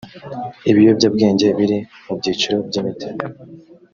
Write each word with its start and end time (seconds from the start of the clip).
ibiyobyabwenge 0.71 1.47
biri 1.57 1.77
mu 2.05 2.13
byiciro 2.19 2.57
by 2.67 2.75
imiti 2.79 3.07